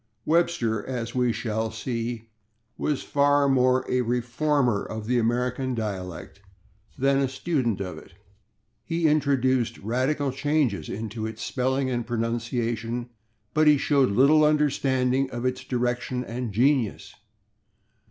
Webster, 0.25 0.83
as 0.83 1.13
we 1.13 1.31
shall 1.31 1.69
see, 1.69 2.31
was 2.75 3.03
far 3.03 3.47
more 3.47 3.85
a 3.87 4.01
reformer 4.01 4.83
of 4.83 5.05
the 5.05 5.19
American 5.19 5.75
dialect 5.75 6.41
than 6.97 7.19
a 7.19 7.27
student 7.29 7.79
of 7.79 7.99
it. 7.99 8.13
He 8.83 9.05
introduced 9.07 9.77
radical 9.77 10.31
changes 10.31 10.89
into 10.89 11.27
its 11.27 11.43
spelling 11.43 11.87
and 11.91 12.03
pronunciation, 12.07 13.11
but 13.53 13.67
he 13.67 13.77
showed 13.77 14.09
little 14.09 14.43
understanding 14.43 15.29
of 15.29 15.45
its 15.45 15.63
direction 15.63 16.23
and 16.25 16.51
genius. 16.51 17.13